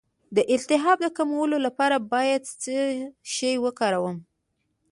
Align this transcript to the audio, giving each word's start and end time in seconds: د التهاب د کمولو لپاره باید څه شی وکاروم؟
د 0.35 0.37
التهاب 0.55 0.97
د 1.03 1.07
کمولو 1.17 1.57
لپاره 1.65 1.95
باید 2.13 2.41
څه 2.63 2.75
شی 3.33 3.53
وکاروم؟ 3.63 4.17